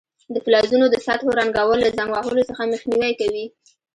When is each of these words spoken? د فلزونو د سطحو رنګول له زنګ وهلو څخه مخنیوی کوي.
د 0.33 0.35
فلزونو 0.45 0.85
د 0.89 0.95
سطحو 1.05 1.37
رنګول 1.39 1.77
له 1.85 1.89
زنګ 1.97 2.09
وهلو 2.13 2.47
څخه 2.49 2.69
مخنیوی 2.71 3.13
کوي. 3.19 3.45